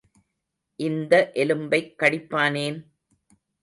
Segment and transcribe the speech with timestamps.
[0.79, 1.13] இந்த
[1.35, 2.79] எலும்பைக் கடிப்பானேன்?